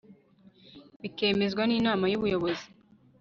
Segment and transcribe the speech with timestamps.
[1.01, 2.67] bikemezwa n inama y ubuyobozi